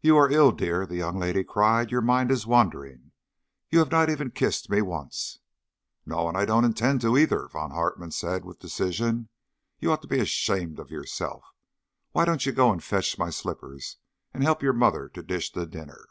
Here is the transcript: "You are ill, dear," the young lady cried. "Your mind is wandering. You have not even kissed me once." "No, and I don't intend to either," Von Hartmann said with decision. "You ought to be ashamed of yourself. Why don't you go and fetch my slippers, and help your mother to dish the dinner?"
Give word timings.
"You 0.00 0.16
are 0.16 0.28
ill, 0.32 0.50
dear," 0.50 0.84
the 0.84 0.96
young 0.96 1.16
lady 1.20 1.44
cried. 1.44 1.92
"Your 1.92 2.00
mind 2.00 2.32
is 2.32 2.44
wandering. 2.44 3.12
You 3.70 3.78
have 3.78 3.90
not 3.92 4.10
even 4.10 4.32
kissed 4.32 4.68
me 4.68 4.82
once." 4.82 5.38
"No, 6.04 6.26
and 6.26 6.36
I 6.36 6.44
don't 6.44 6.64
intend 6.64 7.02
to 7.02 7.16
either," 7.16 7.46
Von 7.46 7.70
Hartmann 7.70 8.10
said 8.10 8.44
with 8.44 8.58
decision. 8.58 9.28
"You 9.78 9.92
ought 9.92 10.02
to 10.02 10.08
be 10.08 10.18
ashamed 10.18 10.80
of 10.80 10.90
yourself. 10.90 11.44
Why 12.10 12.24
don't 12.24 12.46
you 12.46 12.50
go 12.50 12.72
and 12.72 12.82
fetch 12.82 13.16
my 13.16 13.30
slippers, 13.30 13.98
and 14.34 14.42
help 14.42 14.60
your 14.60 14.72
mother 14.72 15.08
to 15.10 15.22
dish 15.22 15.52
the 15.52 15.66
dinner?" 15.66 16.08